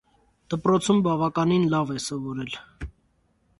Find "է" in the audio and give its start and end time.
1.99-2.01